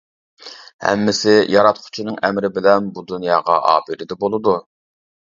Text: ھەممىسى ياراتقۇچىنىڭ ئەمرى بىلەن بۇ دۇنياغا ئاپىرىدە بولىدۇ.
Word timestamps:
ھەممىسى 0.85 1.33
ياراتقۇچىنىڭ 1.55 2.17
ئەمرى 2.29 2.49
بىلەن 2.55 2.87
بۇ 2.95 3.03
دۇنياغا 3.11 3.59
ئاپىرىدە 3.73 4.17
بولىدۇ. 4.25 4.55